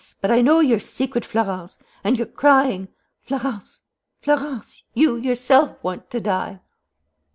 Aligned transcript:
But 0.19 0.31
I 0.31 0.41
know 0.41 0.61
your 0.61 0.79
secret, 0.79 1.23
Florence! 1.23 1.77
And 2.03 2.17
you're 2.17 2.25
crying! 2.25 2.87
Florence, 3.21 3.83
Florence, 4.19 4.81
you 4.95 5.15
yourself 5.15 5.77
want 5.83 6.09
to 6.09 6.19
die!" 6.19 6.59